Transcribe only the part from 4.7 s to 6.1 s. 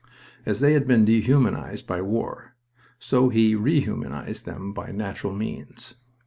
by natural means.